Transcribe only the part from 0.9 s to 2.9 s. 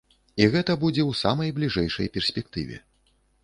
ў самай бліжэйшай перспектыве.